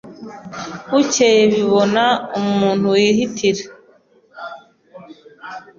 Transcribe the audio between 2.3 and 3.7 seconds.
umuntu wihitira